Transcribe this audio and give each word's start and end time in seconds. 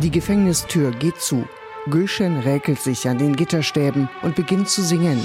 Die 0.00 0.10
Gefängnistür 0.10 0.90
geht 0.92 1.20
zu. 1.20 1.44
Gülşen 1.86 2.44
räkelt 2.44 2.80
sich 2.80 3.08
an 3.08 3.18
den 3.18 3.36
Gitterstäben 3.36 4.08
und 4.22 4.36
beginnt 4.36 4.68
zu 4.68 4.82
singen. 4.82 5.20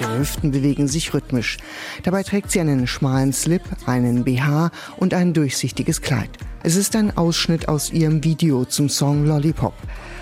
Die 0.00 0.18
Hüften 0.18 0.50
bewegen 0.50 0.88
sich 0.88 1.12
rhythmisch. 1.12 1.58
Dabei 2.02 2.22
trägt 2.22 2.50
sie 2.50 2.60
einen 2.60 2.86
schmalen 2.86 3.32
Slip, 3.32 3.62
einen 3.86 4.24
BH 4.24 4.70
und 4.96 5.14
ein 5.14 5.32
durchsichtiges 5.32 6.00
Kleid. 6.00 6.30
Es 6.62 6.76
ist 6.76 6.96
ein 6.96 7.16
Ausschnitt 7.16 7.68
aus 7.68 7.92
ihrem 7.92 8.24
Video 8.24 8.64
zum 8.64 8.88
Song 8.88 9.26
Lollipop. 9.26 9.74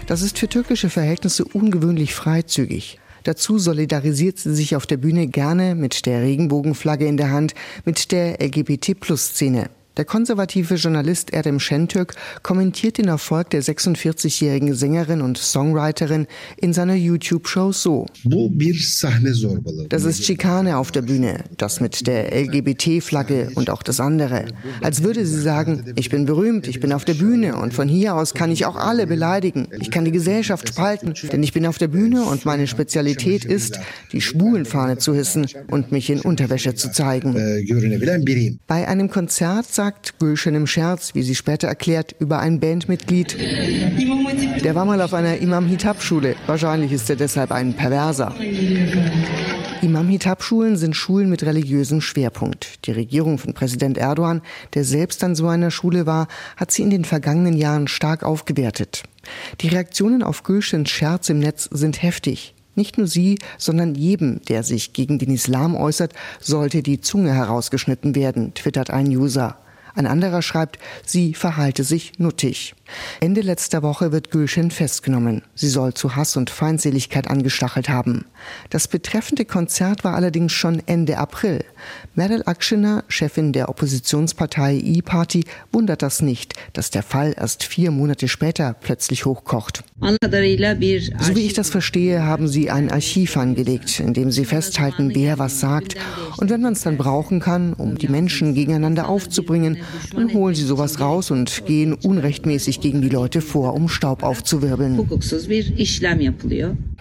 Das 0.07 0.23
ist 0.23 0.39
für 0.39 0.49
türkische 0.49 0.91
Verhältnisse 0.91 1.45
ungewöhnlich 1.45 2.15
freizügig. 2.15 2.99
Dazu 3.25 3.59
solidarisiert 3.59 4.39
sie 4.39 4.55
sich 4.55 4.75
auf 4.75 4.87
der 4.87 4.97
Bühne 4.97 5.29
gerne 5.29 5.75
mit 5.75 6.07
der 6.07 6.23
Regenbogenflagge 6.23 7.07
in 7.07 7.17
der 7.17 7.31
Hand, 7.31 7.55
mit 7.85 8.11
der 8.11 8.41
LGBT-Plus-Szene. 8.41 9.71
Der 9.99 10.07
konservative 10.07 10.77
Journalist 10.77 11.35
Erdem 11.35 11.61
Şentürk 11.61 12.15
kommentiert 12.43 12.97
den 12.97 13.09
Erfolg 13.09 13.51
der 13.51 13.63
46-jährigen 13.63 14.75
Sängerin 14.75 15.21
und 15.21 15.37
Songwriterin 15.37 16.27
in 16.57 16.73
seiner 16.73 16.95
YouTube-Show 16.95 17.73
so. 17.73 18.07
Das 19.91 20.05
ist 20.05 20.25
Schikane 20.25 20.79
auf 20.79 20.93
der 20.93 21.03
Bühne, 21.03 21.45
das 21.59 21.81
mit 21.81 22.07
der 22.07 22.35
LGBT-Flagge 22.35 23.51
und 23.55 23.69
auch 23.69 23.83
das 23.83 24.01
andere. 24.01 24.47
Als 24.81 25.03
würde 25.03 25.27
sie 25.27 25.43
sagen, 25.43 25.93
ich 25.97 26.09
bin 26.09 26.25
berühmt, 26.25 26.69
ich 26.69 26.81
bin 26.81 26.95
auf 26.95 27.05
der 27.05 27.15
Bühne 27.15 27.57
und 27.57 27.75
von 27.75 27.87
hier 27.87 28.15
aus 28.15 28.33
kann 28.33 28.51
ich 28.51 28.65
auch 28.65 28.77
alle 28.77 29.07
beleidigen. 29.07 29.69
Ich 29.79 29.91
kann 29.91 30.07
die 30.07 30.13
Gesellschaft 30.13 30.69
spalten, 30.69 31.13
denn 31.31 31.43
ich 31.43 31.53
bin 31.53 31.67
auf 31.67 31.77
der 31.77 31.89
Bühne 31.89 32.23
und 32.23 32.47
meine 32.47 32.67
Spezialität 32.67 33.45
ist, 33.45 33.79
die 34.13 34.23
Schwulenfahne 34.23 34.97
zu 34.97 35.15
hissen 35.15 35.47
und 35.71 35.93
mich 35.93 36.09
in 36.09 36.21
Unterwäsche 36.21 36.75
zu 36.75 36.91
zeigen. 36.91 37.35
Bei 38.67 38.89
einem 38.89 39.11
Konzert 39.11 39.67
sagt 39.83 40.21
Gülschen 40.21 40.55
im 40.55 40.69
Scherz, 40.69 41.13
wie 41.17 41.25
sie 41.25 41.35
später 41.35 41.67
erklärt, 41.67 42.15
über 42.21 42.39
ein 42.39 42.61
Bandmitglied. 42.61 43.37
Der 44.63 44.77
war 44.77 44.85
mal 44.85 45.01
auf 45.03 45.13
einer 45.13 45.39
Imam 45.39 45.67
Hitab-Schule. 45.67 46.37
Wahrscheinlich 46.47 46.93
ist 46.93 47.11
er 47.11 47.17
deshalb 47.17 47.51
ein 47.51 47.75
Perverser. 47.75 48.33
Imam 49.83 50.09
Hitab-Schulen 50.09 50.77
sind 50.77 50.95
Schulen 50.95 51.29
mit 51.29 51.43
religiösem 51.43 52.01
Schwerpunkt. 52.01 52.87
Die 52.87 52.93
Regierung 52.93 53.39
von 53.39 53.55
Präsident 53.55 53.99
Erdogan, 53.99 54.43
der 54.75 54.85
selbst 54.85 55.25
an 55.25 55.35
so 55.35 55.49
einer 55.49 55.73
Schule 55.73 56.07
war, 56.07 56.29
hat 56.57 56.71
sie 56.71 56.83
in 56.83 56.91
den 56.91 57.05
vergangenen 57.05 57.55
Jahren 57.55 57.89
stark 57.89 58.23
aufgewertet. 58.23 59.03
Die 59.63 59.69
Reaktionen 59.69 60.23
auf 60.23 60.45
Gülschens 60.45 60.91
Scherz 60.91 61.29
im 61.29 61.41
Netz 61.41 61.69
sind 61.73 62.01
heftig. 62.05 62.55
Nicht 62.77 62.99
nur 62.99 63.09
sie, 63.09 63.39
sondern 63.59 63.97
jedem, 63.97 64.41
der 64.43 64.63
sich 64.63 64.93
gegen 64.93 65.19
den 65.19 65.31
Islam 65.31 65.75
äußert, 65.75 66.13
sollte 66.41 66.85
die 66.85 67.01
Zunge 67.01 67.35
herausgeschnitten 67.35 68.15
werden, 68.15 68.55
twittert 68.55 68.89
ein 68.89 69.09
User. 69.09 69.59
Ein 69.95 70.07
anderer 70.07 70.43
schreibt, 70.43 70.79
sie 71.05 71.35
verhalte 71.35 71.85
sich 71.85 72.13
nuttig. 72.19 72.75
Ende 73.21 73.41
letzter 73.41 73.83
Woche 73.83 74.13
wird 74.13 74.31
Gülschen 74.31 74.71
festgenommen. 74.71 75.43
Sie 75.55 75.69
soll 75.69 75.95
zu 75.95 76.17
Hass 76.17 76.37
und 76.37 76.51
Feindseligkeit 76.51 77.29
angestachelt 77.29 77.89
haben. 77.89 78.27
Das 78.71 78.89
betreffende 78.89 79.45
Konzert 79.45 80.05
war 80.05 80.15
allerdings 80.15 80.53
schon 80.53 80.83
Ende 80.87 81.19
April. 81.19 81.65
Meryl 82.15 82.43
Akşener, 82.45 83.05
Chefin 83.09 83.53
der 83.53 83.69
Oppositionspartei 83.69 84.77
E-Party, 84.77 85.45
wundert 85.73 86.03
das 86.03 86.23
nicht, 86.23 86.55
dass 86.73 86.91
der 86.91 87.03
Fall 87.03 87.35
erst 87.37 87.65
vier 87.65 87.91
Monate 87.91 88.29
später 88.29 88.75
plötzlich 88.79 89.25
hochkocht. 89.25 89.85
So 90.01 91.37
wie 91.37 91.47
ich 91.47 91.55
das 91.55 91.71
verstehe, 91.71 92.23
haben 92.25 92.49
sie 92.49 92.71
ein 92.71 92.91
Archiv 92.91 93.37
angelegt, 93.37 94.01
in 94.01 94.15
dem 94.15 94.31
sie 94.31 94.45
festhalten, 94.45 95.15
wer 95.15 95.39
was 95.39 95.61
sagt. 95.61 95.97
Und 96.37 96.51
wenn 96.51 96.61
man 96.61 96.75
es 96.75 96.83
dann 96.83 96.97
brauchen 96.97 97.41
kann, 97.41 97.73
um 97.73 97.97
die 97.97 98.09
Menschen 98.09 98.55
gegeneinander 98.55 99.09
aufzubringen, 99.09 99.79
dann 100.15 100.33
holen 100.33 100.55
sie 100.55 100.65
sowas 100.65 101.01
raus 101.01 101.31
und 101.31 101.65
gehen 101.67 101.95
unrechtmäßig 101.95 102.81
gegen 102.81 103.03
die 103.03 103.09
Leute 103.09 103.41
vor, 103.41 103.75
um 103.75 103.89
Staub 103.89 104.23
aufzuwirbeln. 104.23 104.99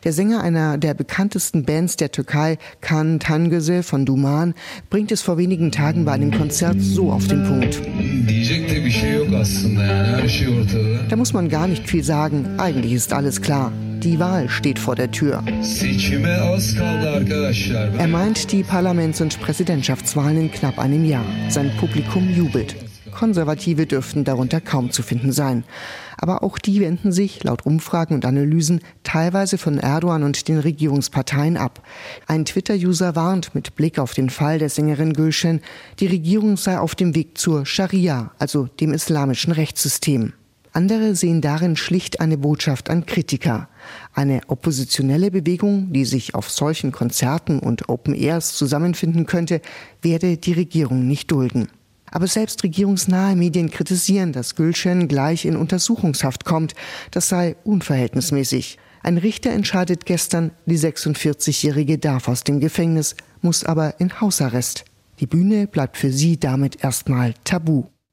Der 0.04 0.14
Sänger 0.14 0.42
einer 0.42 0.78
der 0.78 0.94
bekanntesten 0.94 1.64
Bands 1.64 1.96
der 1.96 2.12
Türkei, 2.12 2.58
Kan 2.82 3.20
Tangöse 3.20 3.84
von 3.84 4.06
Duman, 4.06 4.56
bringt 4.90 5.12
es 5.12 5.22
vor 5.22 5.38
wenigen 5.38 5.72
Tagen 5.72 6.06
bei 6.06 6.14
einem 6.14 6.32
Konzert 6.32 6.78
so 6.80 7.12
auf 7.12 7.28
den 7.28 7.44
Punkt. 7.44 7.80
Da 11.10 11.16
muss 11.16 11.34
man 11.34 11.50
gar 11.50 11.68
nicht 11.68 11.90
viel 11.90 12.04
sagen, 12.04 12.46
eigentlich 12.58 12.94
ist 12.94 13.14
alles 13.14 13.42
klar. 13.42 13.72
Die 14.00 14.20
Wahl 14.20 14.50
steht 14.50 14.80
vor 14.80 14.96
der 14.96 15.12
Tür. 15.12 15.44
Er 17.98 18.08
meint 18.08 18.52
die 18.52 18.64
Parlaments- 18.64 19.22
und 19.22 19.40
Präsidentschaftswahlen 19.42 20.38
in 20.38 20.52
knapp 20.52 20.80
einem 20.80 21.06
Jahr. 21.06 21.26
Sein 21.50 21.72
Publikum 21.80 22.30
jubelt. 22.30 22.76
Konservative 23.12 23.86
dürften 23.86 24.24
darunter 24.24 24.62
kaum 24.62 24.92
zu 24.92 25.04
finden 25.04 25.32
sein. 25.32 25.64
Aber 26.18 26.44
auch 26.44 26.58
die 26.58 26.80
wenden 26.80 27.12
sich, 27.12 27.44
laut 27.44 27.66
Umfragen 27.66 28.16
und 28.16 28.26
Analysen, 28.26 28.82
teilweise 29.04 29.58
von 29.58 29.78
Erdogan 29.78 30.24
und 30.24 30.48
den 30.48 30.60
Regierungsparteien 30.60 31.58
ab. 31.58 31.82
Ein 32.28 32.46
Twitter-User 32.46 33.16
warnt 33.16 33.56
mit 33.56 33.76
Blick 33.76 34.00
auf 34.00 34.14
den 34.14 34.30
Fall 34.30 34.60
der 34.60 34.70
Sängerin 34.70 35.14
Gülschen, 35.14 35.62
die 36.00 36.08
Regierung 36.08 36.58
sei 36.58 36.80
auf 36.80 36.96
dem 36.96 37.16
Weg 37.16 37.38
zur 37.38 37.66
Scharia, 37.66 38.32
also 38.40 38.68
dem 38.80 38.94
islamischen 38.94 39.52
Rechtssystem. 39.54 40.34
Andere 40.74 41.16
sehen 41.16 41.42
darin 41.42 41.76
schlicht 41.76 42.22
eine 42.22 42.38
Botschaft 42.38 42.90
an 42.90 43.06
Kritiker. 43.06 43.68
Eine 44.14 44.42
oppositionelle 44.48 45.30
Bewegung, 45.30 45.92
die 45.92 46.06
sich 46.06 46.34
auf 46.34 46.50
solchen 46.50 46.94
Konzerten 46.94 47.60
und 47.60 47.90
Open 47.90 48.14
Airs 48.14 48.54
zusammenfinden 48.54 49.26
könnte, 49.26 49.62
werde 50.02 50.38
die 50.38 50.54
Regierung 50.54 51.08
nicht 51.08 51.30
dulden. 51.30 51.68
Aber 52.12 52.28
selbst 52.28 52.64
regierungsnahe 52.64 53.36
Medien 53.36 53.72
kritisieren, 53.72 54.34
dass 54.34 54.56
Gülschen 54.56 55.08
gleich 55.08 55.46
in 55.46 55.56
Untersuchungshaft 55.56 56.46
kommt. 56.46 56.76
Das 57.10 57.30
sei 57.30 57.56
unverhältnismäßig. 57.64 58.78
Ein 59.02 59.18
Richter 59.18 59.52
entscheidet 59.52 60.06
gestern, 60.06 60.52
die 60.66 60.78
46-Jährige 60.78 61.98
darf 61.98 62.28
aus 62.28 62.44
dem 62.44 62.60
Gefängnis, 62.60 63.16
muss 63.42 63.64
aber 63.64 64.00
in 64.00 64.22
Hausarrest. 64.22 64.86
Die 65.20 65.28
Bühne 65.28 65.68
bleibt 65.68 65.98
für 65.98 66.12
sie 66.12 66.40
damit 66.40 66.84
erstmal 66.84 67.34
tabu. 67.44 67.86